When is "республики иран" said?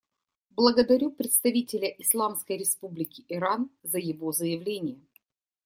2.57-3.69